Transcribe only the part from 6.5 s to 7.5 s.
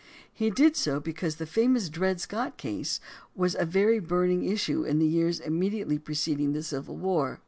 the Civil War.